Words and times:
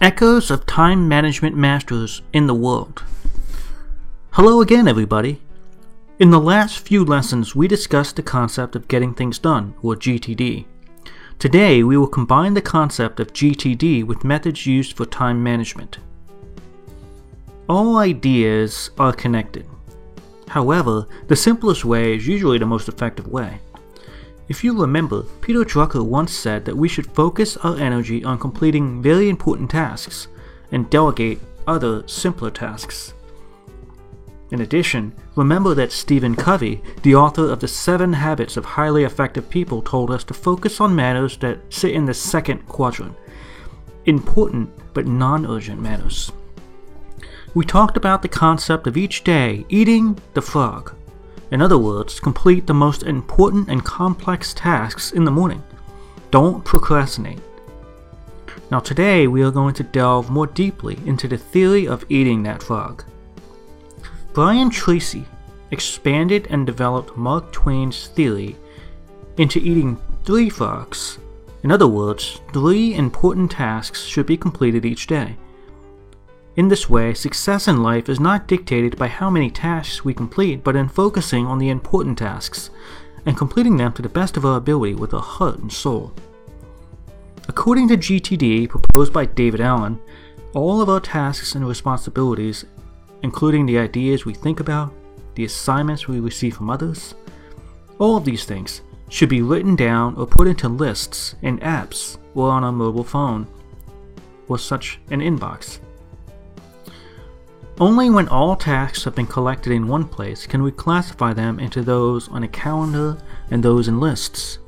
Echoes 0.00 0.50
of 0.50 0.66
Time 0.66 1.06
Management 1.06 1.56
Masters 1.56 2.22
in 2.32 2.46
the 2.46 2.54
World. 2.54 3.04
Hello 4.32 4.60
again, 4.60 4.88
everybody. 4.88 5.40
In 6.18 6.30
the 6.30 6.40
last 6.40 6.80
few 6.80 7.04
lessons, 7.04 7.54
we 7.54 7.68
discussed 7.68 8.16
the 8.16 8.22
concept 8.22 8.74
of 8.74 8.88
getting 8.88 9.14
things 9.14 9.38
done, 9.38 9.74
or 9.82 9.94
GTD. 9.94 10.66
Today, 11.38 11.82
we 11.82 11.96
will 11.96 12.06
combine 12.06 12.54
the 12.54 12.62
concept 12.62 13.20
of 13.20 13.32
GTD 13.32 14.04
with 14.04 14.24
methods 14.24 14.66
used 14.66 14.96
for 14.96 15.06
time 15.06 15.42
management. 15.42 15.98
All 17.68 17.96
ideas 17.96 18.90
are 18.98 19.12
connected. 19.12 19.66
However, 20.48 21.06
the 21.28 21.36
simplest 21.36 21.84
way 21.84 22.16
is 22.16 22.26
usually 22.26 22.58
the 22.58 22.66
most 22.66 22.88
effective 22.88 23.26
way. 23.26 23.60
If 24.48 24.64
you 24.64 24.78
remember, 24.78 25.22
Peter 25.40 25.64
Drucker 25.64 26.04
once 26.04 26.32
said 26.32 26.64
that 26.64 26.76
we 26.76 26.88
should 26.88 27.14
focus 27.14 27.56
our 27.58 27.76
energy 27.76 28.24
on 28.24 28.38
completing 28.38 29.02
very 29.02 29.28
important 29.28 29.70
tasks 29.70 30.28
and 30.72 30.90
delegate 30.90 31.40
other 31.66 32.06
simpler 32.08 32.50
tasks. 32.50 33.14
In 34.50 34.60
addition, 34.60 35.14
remember 35.36 35.74
that 35.74 35.92
Stephen 35.92 36.36
Covey, 36.36 36.82
the 37.02 37.14
author 37.14 37.50
of 37.50 37.60
The 37.60 37.68
Seven 37.68 38.12
Habits 38.12 38.56
of 38.56 38.64
Highly 38.64 39.04
Effective 39.04 39.48
People, 39.48 39.80
told 39.80 40.10
us 40.10 40.24
to 40.24 40.34
focus 40.34 40.80
on 40.80 40.94
matters 40.94 41.38
that 41.38 41.60
sit 41.72 41.92
in 41.92 42.04
the 42.04 42.14
second 42.14 42.66
quadrant 42.66 43.16
important 44.06 44.68
but 44.94 45.06
non 45.06 45.46
urgent 45.46 45.80
matters. 45.80 46.32
We 47.54 47.64
talked 47.64 47.96
about 47.96 48.22
the 48.22 48.28
concept 48.28 48.86
of 48.86 48.96
each 48.96 49.24
day 49.24 49.64
eating 49.68 50.18
the 50.34 50.42
frog. 50.42 50.94
In 51.52 51.60
other 51.60 51.76
words, 51.76 52.18
complete 52.18 52.66
the 52.66 52.72
most 52.72 53.02
important 53.02 53.68
and 53.68 53.84
complex 53.84 54.54
tasks 54.54 55.12
in 55.12 55.24
the 55.26 55.30
morning. 55.30 55.62
Don't 56.30 56.64
procrastinate. 56.64 57.40
Now, 58.70 58.80
today 58.80 59.26
we 59.26 59.42
are 59.42 59.50
going 59.50 59.74
to 59.74 59.82
delve 59.82 60.30
more 60.30 60.46
deeply 60.46 60.98
into 61.04 61.28
the 61.28 61.36
theory 61.36 61.86
of 61.86 62.06
eating 62.08 62.42
that 62.44 62.62
frog. 62.62 63.04
Brian 64.32 64.70
Tracy 64.70 65.26
expanded 65.72 66.46
and 66.48 66.64
developed 66.64 67.18
Mark 67.18 67.52
Twain's 67.52 68.06
theory 68.06 68.56
into 69.36 69.58
eating 69.58 70.00
three 70.24 70.48
frogs. 70.48 71.18
In 71.64 71.70
other 71.70 71.86
words, 71.86 72.40
three 72.54 72.94
important 72.94 73.50
tasks 73.50 74.04
should 74.04 74.24
be 74.24 74.38
completed 74.38 74.86
each 74.86 75.06
day. 75.06 75.36
In 76.54 76.68
this 76.68 76.88
way, 76.88 77.14
success 77.14 77.66
in 77.66 77.82
life 77.82 78.08
is 78.08 78.20
not 78.20 78.46
dictated 78.46 78.98
by 78.98 79.08
how 79.08 79.30
many 79.30 79.50
tasks 79.50 80.04
we 80.04 80.12
complete, 80.12 80.62
but 80.62 80.76
in 80.76 80.88
focusing 80.88 81.46
on 81.46 81.58
the 81.58 81.70
important 81.70 82.18
tasks 82.18 82.70
and 83.24 83.36
completing 83.36 83.76
them 83.76 83.92
to 83.94 84.02
the 84.02 84.08
best 84.08 84.36
of 84.36 84.44
our 84.44 84.58
ability 84.58 84.94
with 84.94 85.14
our 85.14 85.22
heart 85.22 85.58
and 85.60 85.72
soul. 85.72 86.12
According 87.48 87.88
to 87.88 87.96
GTD 87.96 88.68
proposed 88.68 89.12
by 89.12 89.24
David 89.24 89.60
Allen, 89.60 89.98
all 90.54 90.82
of 90.82 90.90
our 90.90 91.00
tasks 91.00 91.54
and 91.54 91.66
responsibilities 91.66 92.66
including 93.22 93.66
the 93.66 93.78
ideas 93.78 94.26
we 94.26 94.34
think 94.34 94.60
about, 94.60 94.92
the 95.34 95.44
assignments 95.44 96.06
we 96.06 96.20
receive 96.20 96.56
from 96.56 96.70
others. 96.70 97.14
All 97.98 98.16
of 98.16 98.24
these 98.24 98.44
things 98.44 98.82
should 99.08 99.28
be 99.28 99.42
written 99.42 99.76
down 99.76 100.16
or 100.16 100.26
put 100.26 100.48
into 100.48 100.68
lists 100.68 101.36
in 101.42 101.58
apps 101.60 102.18
or 102.34 102.50
on 102.50 102.64
a 102.64 102.72
mobile 102.72 103.04
phone 103.04 103.46
or 104.48 104.58
such 104.58 104.98
an 105.10 105.20
inbox. 105.20 105.78
Only 107.80 108.10
when 108.10 108.28
all 108.28 108.54
tasks 108.54 109.04
have 109.04 109.14
been 109.14 109.26
collected 109.26 109.72
in 109.72 109.88
one 109.88 110.04
place 110.04 110.46
can 110.46 110.62
we 110.62 110.70
classify 110.70 111.32
them 111.32 111.58
into 111.58 111.82
those 111.82 112.28
on 112.28 112.42
a 112.42 112.48
calendar 112.48 113.16
and 113.50 113.62
those 113.62 113.88
in 113.88 113.98
lists. 113.98 114.58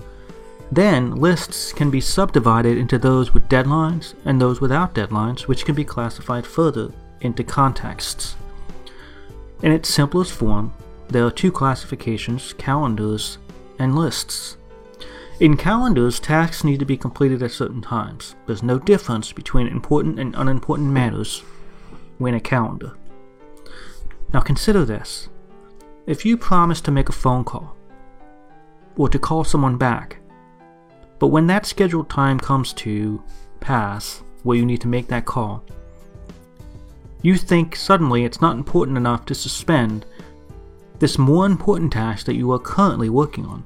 Then, 0.72 1.16
lists 1.16 1.72
can 1.72 1.90
be 1.90 2.00
subdivided 2.00 2.78
into 2.78 2.98
those 2.98 3.34
with 3.34 3.48
deadlines 3.48 4.14
and 4.24 4.40
those 4.40 4.60
without 4.60 4.94
deadlines, 4.94 5.42
which 5.42 5.64
can 5.64 5.74
be 5.74 5.84
classified 5.84 6.46
further 6.46 6.92
into 7.20 7.44
contexts. 7.44 8.36
In 9.62 9.70
its 9.70 9.88
simplest 9.88 10.32
form, 10.32 10.72
there 11.08 11.26
are 11.26 11.30
two 11.30 11.52
classifications 11.52 12.54
calendars 12.54 13.38
and 13.78 13.96
lists. 13.96 14.56
In 15.40 15.56
calendars, 15.56 16.18
tasks 16.18 16.64
need 16.64 16.78
to 16.80 16.86
be 16.86 16.96
completed 16.96 17.42
at 17.42 17.50
certain 17.50 17.82
times. 17.82 18.34
There's 18.46 18.62
no 18.62 18.78
difference 18.78 19.32
between 19.32 19.66
important 19.66 20.18
and 20.18 20.34
unimportant 20.34 20.90
matters 20.90 21.42
when 22.18 22.34
a 22.34 22.40
calendar. 22.40 22.92
Now 24.32 24.40
consider 24.40 24.84
this. 24.84 25.28
If 26.06 26.24
you 26.24 26.36
promise 26.36 26.80
to 26.82 26.90
make 26.90 27.08
a 27.08 27.12
phone 27.12 27.44
call, 27.44 27.76
or 28.96 29.08
to 29.08 29.18
call 29.18 29.44
someone 29.44 29.76
back, 29.76 30.18
but 31.18 31.28
when 31.28 31.46
that 31.46 31.66
scheduled 31.66 32.10
time 32.10 32.38
comes 32.38 32.72
to 32.74 33.22
pass 33.60 34.22
where 34.42 34.56
you 34.56 34.66
need 34.66 34.80
to 34.82 34.88
make 34.88 35.08
that 35.08 35.24
call, 35.24 35.64
you 37.22 37.36
think 37.36 37.74
suddenly 37.74 38.24
it's 38.24 38.42
not 38.42 38.56
important 38.56 38.98
enough 38.98 39.24
to 39.26 39.34
suspend 39.34 40.04
this 40.98 41.16
more 41.16 41.46
important 41.46 41.92
task 41.92 42.26
that 42.26 42.36
you 42.36 42.52
are 42.52 42.58
currently 42.58 43.08
working 43.08 43.46
on. 43.46 43.64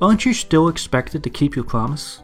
Aren't 0.00 0.24
you 0.24 0.34
still 0.34 0.68
expected 0.68 1.22
to 1.22 1.30
keep 1.30 1.54
your 1.54 1.64
promise? 1.64 2.22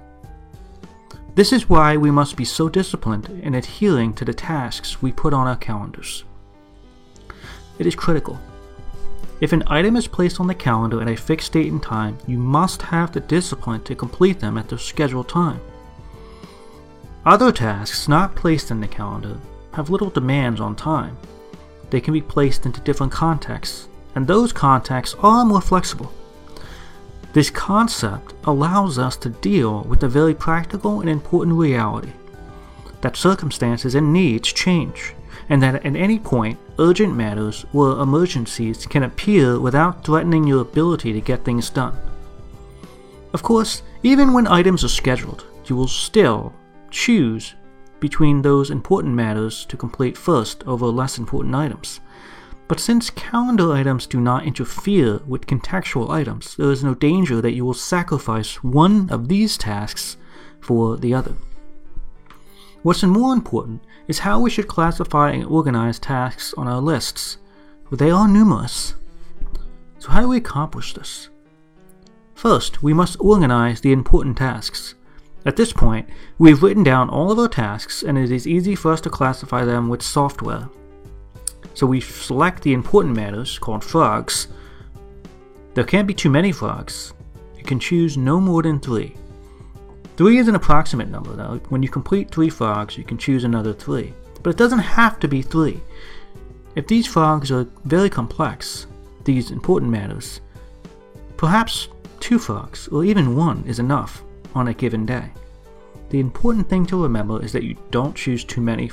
This 1.38 1.52
is 1.52 1.68
why 1.68 1.96
we 1.96 2.10
must 2.10 2.34
be 2.36 2.44
so 2.44 2.68
disciplined 2.68 3.28
in 3.44 3.54
adhering 3.54 4.12
to 4.14 4.24
the 4.24 4.34
tasks 4.34 5.00
we 5.00 5.12
put 5.12 5.32
on 5.32 5.46
our 5.46 5.54
calendars. 5.54 6.24
It 7.78 7.86
is 7.86 7.94
critical. 7.94 8.40
If 9.40 9.52
an 9.52 9.62
item 9.68 9.94
is 9.94 10.08
placed 10.08 10.40
on 10.40 10.48
the 10.48 10.54
calendar 10.56 11.00
at 11.00 11.06
a 11.06 11.14
fixed 11.14 11.52
date 11.52 11.70
and 11.70 11.80
time, 11.80 12.18
you 12.26 12.38
must 12.38 12.82
have 12.82 13.12
the 13.12 13.20
discipline 13.20 13.84
to 13.84 13.94
complete 13.94 14.40
them 14.40 14.58
at 14.58 14.68
the 14.68 14.76
scheduled 14.76 15.28
time. 15.28 15.60
Other 17.24 17.52
tasks 17.52 18.08
not 18.08 18.34
placed 18.34 18.72
in 18.72 18.80
the 18.80 18.88
calendar 18.88 19.38
have 19.74 19.90
little 19.90 20.10
demands 20.10 20.60
on 20.60 20.74
time. 20.74 21.16
They 21.90 22.00
can 22.00 22.14
be 22.14 22.20
placed 22.20 22.66
into 22.66 22.80
different 22.80 23.12
contexts, 23.12 23.86
and 24.16 24.26
those 24.26 24.52
contexts 24.52 25.14
are 25.20 25.44
more 25.44 25.60
flexible. 25.60 26.12
This 27.32 27.50
concept 27.50 28.34
allows 28.44 28.98
us 28.98 29.16
to 29.18 29.28
deal 29.28 29.82
with 29.82 30.00
the 30.00 30.08
very 30.08 30.34
practical 30.34 31.00
and 31.00 31.10
important 31.10 31.56
reality 31.56 32.12
that 33.00 33.16
circumstances 33.16 33.94
and 33.94 34.12
needs 34.12 34.52
change, 34.52 35.14
and 35.48 35.62
that 35.62 35.74
at 35.84 35.96
any 35.96 36.18
point, 36.18 36.58
urgent 36.78 37.14
matters 37.14 37.64
or 37.72 38.00
emergencies 38.00 38.86
can 38.86 39.04
appear 39.04 39.60
without 39.60 40.04
threatening 40.04 40.46
your 40.46 40.62
ability 40.62 41.12
to 41.12 41.20
get 41.20 41.44
things 41.44 41.70
done. 41.70 41.96
Of 43.32 43.42
course, 43.42 43.82
even 44.02 44.32
when 44.32 44.46
items 44.46 44.82
are 44.82 44.88
scheduled, 44.88 45.44
you 45.66 45.76
will 45.76 45.88
still 45.88 46.52
choose 46.90 47.54
between 48.00 48.42
those 48.42 48.70
important 48.70 49.14
matters 49.14 49.64
to 49.66 49.76
complete 49.76 50.16
first 50.16 50.66
over 50.66 50.86
less 50.86 51.18
important 51.18 51.54
items. 51.54 52.00
But 52.68 52.80
since 52.80 53.08
calendar 53.08 53.72
items 53.72 54.06
do 54.06 54.20
not 54.20 54.44
interfere 54.44 55.20
with 55.26 55.46
contextual 55.46 56.10
items, 56.10 56.54
there 56.54 56.70
is 56.70 56.84
no 56.84 56.94
danger 56.94 57.40
that 57.40 57.54
you 57.54 57.64
will 57.64 57.72
sacrifice 57.72 58.62
one 58.62 59.08
of 59.10 59.28
these 59.28 59.56
tasks 59.56 60.18
for 60.60 60.98
the 60.98 61.14
other. 61.14 61.34
What's 62.82 63.02
more 63.02 63.32
important 63.32 63.82
is 64.06 64.20
how 64.20 64.38
we 64.38 64.50
should 64.50 64.68
classify 64.68 65.30
and 65.30 65.46
organize 65.46 65.98
tasks 65.98 66.52
on 66.58 66.68
our 66.68 66.80
lists, 66.80 67.38
they 67.90 68.10
are 68.10 68.28
numerous. 68.28 68.94
So, 69.98 70.10
how 70.10 70.20
do 70.20 70.28
we 70.28 70.36
accomplish 70.36 70.92
this? 70.92 71.30
First, 72.34 72.82
we 72.82 72.92
must 72.92 73.16
organize 73.18 73.80
the 73.80 73.92
important 73.92 74.36
tasks. 74.36 74.94
At 75.46 75.56
this 75.56 75.72
point, 75.72 76.08
we've 76.38 76.62
written 76.62 76.84
down 76.84 77.08
all 77.08 77.32
of 77.32 77.38
our 77.38 77.48
tasks 77.48 78.02
and 78.02 78.18
it 78.18 78.30
is 78.30 78.46
easy 78.46 78.74
for 78.74 78.92
us 78.92 79.00
to 79.02 79.10
classify 79.10 79.64
them 79.64 79.88
with 79.88 80.02
software. 80.02 80.68
So 81.74 81.86
we 81.86 82.00
select 82.00 82.62
the 82.62 82.72
important 82.72 83.14
matters, 83.14 83.58
called 83.58 83.84
frogs. 83.84 84.48
There 85.74 85.84
can't 85.84 86.08
be 86.08 86.14
too 86.14 86.30
many 86.30 86.52
frogs. 86.52 87.12
You 87.56 87.64
can 87.64 87.78
choose 87.78 88.16
no 88.16 88.40
more 88.40 88.62
than 88.62 88.80
three. 88.80 89.14
Three 90.16 90.38
is 90.38 90.48
an 90.48 90.56
approximate 90.56 91.08
number 91.08 91.36
though. 91.36 91.60
When 91.68 91.82
you 91.82 91.88
complete 91.88 92.30
three 92.30 92.50
frogs, 92.50 92.98
you 92.98 93.04
can 93.04 93.18
choose 93.18 93.44
another 93.44 93.72
three. 93.72 94.12
But 94.42 94.50
it 94.50 94.56
doesn't 94.56 94.78
have 94.80 95.20
to 95.20 95.28
be 95.28 95.42
three. 95.42 95.80
If 96.74 96.86
these 96.86 97.06
frogs 97.06 97.50
are 97.50 97.66
very 97.84 98.10
complex, 98.10 98.86
these 99.24 99.50
important 99.50 99.90
matters, 99.90 100.40
perhaps 101.36 101.88
two 102.20 102.38
frogs, 102.38 102.88
or 102.88 103.04
even 103.04 103.36
one, 103.36 103.62
is 103.66 103.78
enough 103.78 104.22
on 104.54 104.68
a 104.68 104.74
given 104.74 105.06
day. 105.06 105.30
The 106.10 106.20
important 106.20 106.68
thing 106.68 106.86
to 106.86 107.02
remember 107.02 107.42
is 107.42 107.52
that 107.52 107.62
you 107.62 107.76
don't 107.90 108.16
choose 108.16 108.42
too 108.44 108.60
many. 108.60 108.90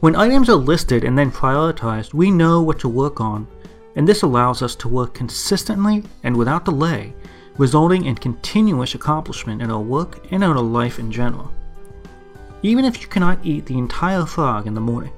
When 0.00 0.14
items 0.14 0.48
are 0.48 0.54
listed 0.54 1.02
and 1.02 1.18
then 1.18 1.32
prioritized, 1.32 2.14
we 2.14 2.30
know 2.30 2.62
what 2.62 2.78
to 2.80 2.88
work 2.88 3.20
on, 3.20 3.48
and 3.96 4.06
this 4.06 4.22
allows 4.22 4.62
us 4.62 4.76
to 4.76 4.88
work 4.88 5.12
consistently 5.12 6.04
and 6.22 6.36
without 6.36 6.64
delay, 6.64 7.12
resulting 7.56 8.04
in 8.04 8.14
continuous 8.14 8.94
accomplishment 8.94 9.60
in 9.60 9.72
our 9.72 9.80
work 9.80 10.24
and 10.30 10.44
in 10.44 10.50
our 10.50 10.60
life 10.60 11.00
in 11.00 11.10
general. 11.10 11.50
Even 12.62 12.84
if 12.84 13.02
you 13.02 13.08
cannot 13.08 13.44
eat 13.44 13.66
the 13.66 13.76
entire 13.76 14.24
frog 14.24 14.68
in 14.68 14.74
the 14.74 14.80
morning, 14.80 15.12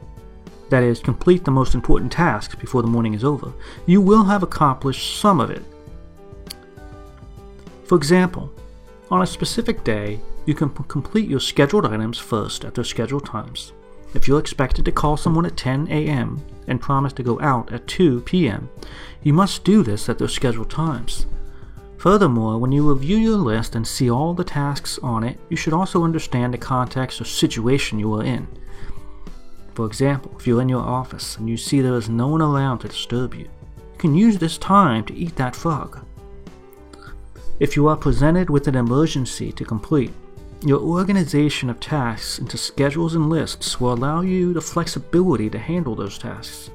that 0.71 0.83
is, 0.83 1.01
complete 1.01 1.45
the 1.45 1.51
most 1.51 1.75
important 1.75 2.11
tasks 2.11 2.55
before 2.55 2.81
the 2.81 2.89
morning 2.89 3.13
is 3.13 3.23
over, 3.23 3.53
you 3.85 4.01
will 4.01 4.25
have 4.25 4.43
accomplished 4.43 5.21
some 5.21 5.41
of 5.41 5.51
it. 5.51 5.63
For 7.85 7.97
example, 7.97 8.51
on 9.11 9.21
a 9.21 9.27
specific 9.27 9.85
day, 9.85 10.21
you 10.47 10.55
can 10.55 10.71
complete 10.71 11.29
your 11.29 11.41
scheduled 11.41 11.85
items 11.85 12.17
first 12.17 12.65
at 12.65 12.75
their 12.75 12.85
scheduled 12.85 13.27
times. 13.27 13.75
If 14.13 14.27
you're 14.27 14.41
expected 14.41 14.85
to 14.85 14.93
call 14.93 15.17
someone 15.17 15.47
at 15.47 15.57
10 15.57 15.89
a.m. 15.89 16.45
and 16.67 16.81
promise 16.81 17.13
to 17.15 17.23
go 17.23 17.41
out 17.41 17.73
at 17.73 17.87
2 17.87 18.23
p.m., 18.23 18.69
you 19.23 19.33
must 19.33 19.65
do 19.65 19.83
this 19.83 20.09
at 20.09 20.19
their 20.19 20.29
scheduled 20.29 20.71
times. 20.71 21.27
Furthermore, 21.99 22.59
when 22.59 22.73
you 22.73 22.91
review 22.91 23.19
your 23.19 23.37
list 23.37 23.75
and 23.75 23.87
see 23.87 24.11
all 24.11 24.33
the 24.33 24.43
tasks 24.43 24.99
on 25.03 25.23
it, 25.23 25.39
you 25.49 25.57
should 25.57 25.75
also 25.75 26.03
understand 26.03 26.55
the 26.55 26.59
context 26.59 27.21
or 27.21 27.25
situation 27.25 27.99
you 27.99 28.13
are 28.15 28.25
in. 28.25 28.49
For 29.75 29.87
example, 29.87 30.35
if 30.39 30.47
you're 30.47 30.63
in 30.63 30.69
your 30.69 30.83
office 30.83 31.37
and 31.37 31.49
you 31.49 31.57
see 31.57 31.81
there 31.81 31.95
is 31.95 32.09
no 32.09 32.29
one 32.29 32.43
around 32.43 32.79
to 32.81 32.89
disturb 32.89 33.35
you, 33.35 33.45
you 33.45 33.99
can 33.99 34.15
use 34.15 34.39
this 34.39 34.59
time 34.59 35.05
to 35.05 35.15
eat 35.15 35.37
that 35.37 35.55
frog. 35.55 36.05
If 37.61 37.77
you 37.77 37.87
are 37.87 37.97
presented 37.97 38.49
with 38.49 38.67
an 38.67 38.75
emergency 38.75 39.53
to 39.53 39.65
complete, 39.65 40.13
your 40.63 40.81
organization 40.81 41.71
of 41.71 41.81
tasks 41.81 42.39
into 42.39 42.59
schedules 42.59 43.15
and 43.15 43.31
lists 43.31 43.81
will 43.81 43.95
allow 43.95 44.21
you 44.21 44.53
the 44.53 44.61
flexibility 44.61 45.49
to 45.49 45.59
handle 45.59 45.95
those 45.95 46.19
tasks. 46.19 46.71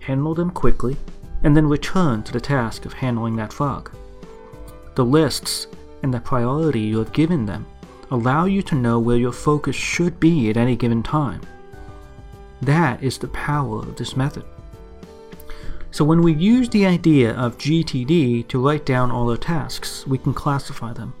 Handle 0.00 0.34
them 0.34 0.50
quickly, 0.50 0.96
and 1.42 1.56
then 1.56 1.66
return 1.66 2.22
to 2.24 2.32
the 2.32 2.40
task 2.40 2.84
of 2.84 2.92
handling 2.92 3.34
that 3.36 3.52
fog. 3.52 3.90
The 4.94 5.04
lists 5.04 5.68
and 6.02 6.12
the 6.12 6.20
priority 6.20 6.80
you 6.80 6.98
have 6.98 7.12
given 7.12 7.46
them 7.46 7.66
allow 8.10 8.44
you 8.44 8.62
to 8.62 8.74
know 8.74 8.98
where 8.98 9.16
your 9.16 9.32
focus 9.32 9.74
should 9.74 10.20
be 10.20 10.50
at 10.50 10.56
any 10.56 10.76
given 10.76 11.02
time. 11.02 11.40
That 12.62 13.02
is 13.02 13.18
the 13.18 13.28
power 13.28 13.78
of 13.78 13.96
this 13.96 14.16
method. 14.16 14.44
So 15.90 16.04
when 16.04 16.20
we 16.20 16.34
use 16.34 16.68
the 16.68 16.84
idea 16.84 17.34
of 17.34 17.56
GTD 17.56 18.48
to 18.48 18.64
write 18.64 18.84
down 18.84 19.10
all 19.10 19.30
our 19.30 19.36
tasks, 19.38 20.06
we 20.06 20.18
can 20.18 20.34
classify 20.34 20.92
them. 20.92 21.14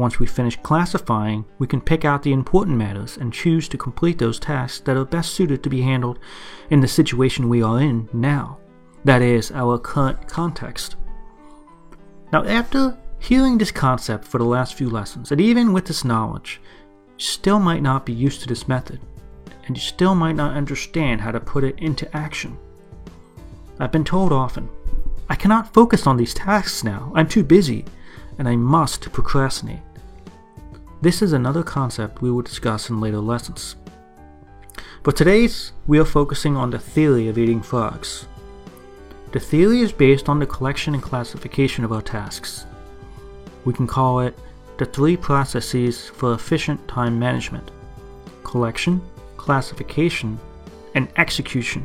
Once 0.00 0.18
we 0.18 0.24
finish 0.24 0.56
classifying, 0.62 1.44
we 1.58 1.66
can 1.66 1.78
pick 1.78 2.06
out 2.06 2.22
the 2.22 2.32
important 2.32 2.74
matters 2.74 3.18
and 3.18 3.34
choose 3.34 3.68
to 3.68 3.76
complete 3.76 4.16
those 4.16 4.40
tasks 4.40 4.80
that 4.80 4.96
are 4.96 5.04
best 5.04 5.34
suited 5.34 5.62
to 5.62 5.68
be 5.68 5.82
handled 5.82 6.18
in 6.70 6.80
the 6.80 6.88
situation 6.88 7.50
we 7.50 7.62
are 7.62 7.82
in 7.82 8.08
now. 8.10 8.58
That 9.04 9.20
is, 9.20 9.52
our 9.52 9.78
current 9.78 10.26
context. 10.26 10.96
Now, 12.32 12.46
after 12.46 12.96
hearing 13.18 13.58
this 13.58 13.70
concept 13.70 14.24
for 14.24 14.38
the 14.38 14.44
last 14.44 14.72
few 14.72 14.88
lessons, 14.88 15.32
and 15.32 15.40
even 15.40 15.74
with 15.74 15.84
this 15.84 16.02
knowledge, 16.02 16.62
you 17.18 17.22
still 17.22 17.60
might 17.60 17.82
not 17.82 18.06
be 18.06 18.14
used 18.14 18.40
to 18.40 18.48
this 18.48 18.66
method, 18.66 19.00
and 19.66 19.76
you 19.76 19.82
still 19.82 20.14
might 20.14 20.34
not 20.34 20.56
understand 20.56 21.20
how 21.20 21.30
to 21.30 21.40
put 21.40 21.62
it 21.62 21.78
into 21.78 22.16
action. 22.16 22.56
I've 23.78 23.92
been 23.92 24.04
told 24.04 24.32
often, 24.32 24.66
I 25.28 25.34
cannot 25.34 25.74
focus 25.74 26.06
on 26.06 26.16
these 26.16 26.32
tasks 26.32 26.84
now, 26.84 27.12
I'm 27.14 27.28
too 27.28 27.44
busy, 27.44 27.84
and 28.38 28.48
I 28.48 28.56
must 28.56 29.12
procrastinate. 29.12 29.80
This 31.02 31.22
is 31.22 31.32
another 31.32 31.62
concept 31.62 32.20
we 32.20 32.30
will 32.30 32.42
discuss 32.42 32.90
in 32.90 33.00
later 33.00 33.20
lessons. 33.20 33.76
But 35.02 35.16
today's, 35.16 35.72
we 35.86 35.98
are 35.98 36.04
focusing 36.04 36.58
on 36.58 36.68
the 36.68 36.78
theory 36.78 37.26
of 37.28 37.38
eating 37.38 37.62
frogs. 37.62 38.26
The 39.32 39.40
theory 39.40 39.80
is 39.80 39.92
based 39.92 40.28
on 40.28 40.38
the 40.38 40.46
collection 40.46 40.92
and 40.92 41.02
classification 41.02 41.84
of 41.84 41.92
our 41.92 42.02
tasks. 42.02 42.66
We 43.64 43.72
can 43.72 43.86
call 43.86 44.20
it 44.20 44.38
the 44.76 44.84
three 44.84 45.16
processes 45.16 46.10
for 46.10 46.34
efficient 46.34 46.86
time 46.86 47.18
management 47.18 47.70
collection, 48.44 49.00
classification, 49.38 50.38
and 50.94 51.08
execution. 51.16 51.82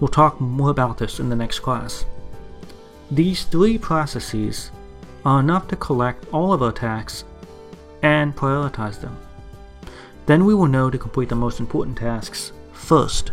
We'll 0.00 0.08
talk 0.08 0.40
more 0.40 0.70
about 0.70 0.96
this 0.96 1.20
in 1.20 1.28
the 1.28 1.36
next 1.36 1.58
class. 1.58 2.06
These 3.10 3.44
three 3.44 3.76
processes 3.76 4.70
are 5.26 5.40
enough 5.40 5.68
to 5.68 5.76
collect 5.76 6.32
all 6.32 6.54
of 6.54 6.62
our 6.62 6.72
tasks 6.72 7.24
and 8.02 8.34
prioritize 8.34 9.00
them. 9.00 9.16
Then 10.26 10.44
we 10.44 10.54
will 10.54 10.66
know 10.66 10.90
to 10.90 10.98
complete 10.98 11.28
the 11.28 11.34
most 11.34 11.60
important 11.60 11.96
tasks 11.98 12.52
first. 12.72 13.32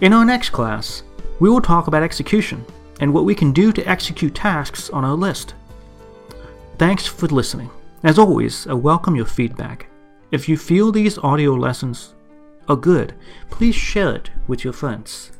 In 0.00 0.12
our 0.12 0.24
next 0.24 0.50
class, 0.50 1.02
we 1.38 1.48
will 1.48 1.60
talk 1.60 1.86
about 1.86 2.02
execution 2.02 2.64
and 3.00 3.12
what 3.12 3.24
we 3.24 3.34
can 3.34 3.52
do 3.52 3.72
to 3.72 3.88
execute 3.88 4.34
tasks 4.34 4.90
on 4.90 5.04
our 5.04 5.14
list. 5.14 5.54
Thanks 6.78 7.06
for 7.06 7.26
listening. 7.28 7.70
As 8.02 8.18
always, 8.18 8.66
I 8.66 8.74
welcome 8.74 9.14
your 9.14 9.26
feedback. 9.26 9.86
If 10.32 10.48
you 10.48 10.56
feel 10.56 10.90
these 10.90 11.18
audio 11.18 11.54
lessons 11.54 12.14
are 12.68 12.76
good, 12.76 13.14
please 13.50 13.74
share 13.74 14.14
it 14.14 14.30
with 14.48 14.64
your 14.64 14.72
friends. 14.72 15.30